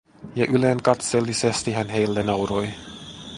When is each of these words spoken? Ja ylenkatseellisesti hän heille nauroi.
Ja 0.35 0.45
ylenkatseellisesti 0.49 1.71
hän 1.71 1.89
heille 1.89 2.23
nauroi. 2.23 2.69